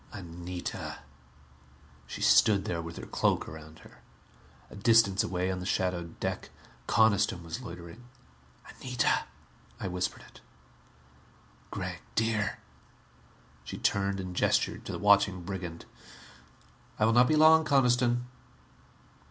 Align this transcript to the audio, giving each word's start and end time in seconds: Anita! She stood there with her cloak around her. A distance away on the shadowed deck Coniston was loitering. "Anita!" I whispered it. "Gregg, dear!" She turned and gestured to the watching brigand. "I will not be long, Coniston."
Anita! 0.11 1.01
She 2.07 2.23
stood 2.23 2.65
there 2.65 2.81
with 2.81 2.97
her 2.97 3.05
cloak 3.05 3.47
around 3.47 3.77
her. 3.85 4.01
A 4.71 4.75
distance 4.75 5.23
away 5.23 5.51
on 5.51 5.59
the 5.59 5.65
shadowed 5.67 6.19
deck 6.19 6.49
Coniston 6.87 7.43
was 7.43 7.61
loitering. 7.61 8.03
"Anita!" 8.67 9.25
I 9.79 9.87
whispered 9.87 10.23
it. 10.23 10.41
"Gregg, 11.69 11.99
dear!" 12.15 12.57
She 13.63 13.77
turned 13.77 14.19
and 14.19 14.35
gestured 14.35 14.85
to 14.85 14.91
the 14.91 14.97
watching 14.97 15.43
brigand. 15.43 15.85
"I 16.97 17.05
will 17.05 17.13
not 17.13 17.27
be 17.27 17.35
long, 17.35 17.63
Coniston." 17.63 18.25